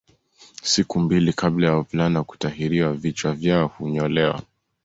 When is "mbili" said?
0.99-1.33